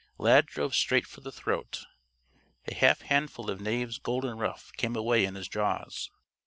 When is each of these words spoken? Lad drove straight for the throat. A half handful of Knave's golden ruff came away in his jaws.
Lad 0.17 0.47
drove 0.47 0.73
straight 0.73 1.05
for 1.05 1.21
the 1.21 1.31
throat. 1.31 1.85
A 2.67 2.73
half 2.73 3.01
handful 3.01 3.51
of 3.51 3.61
Knave's 3.61 3.99
golden 3.99 4.35
ruff 4.35 4.71
came 4.75 4.95
away 4.95 5.25
in 5.25 5.35
his 5.35 5.47
jaws. 5.47 6.09